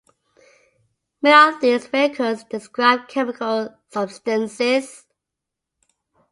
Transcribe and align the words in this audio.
Many 1.21 1.49
of 1.53 1.61
these 1.61 1.87
records 1.93 2.43
describe 2.45 3.07
chemical 3.07 3.77
substances. 3.93 5.05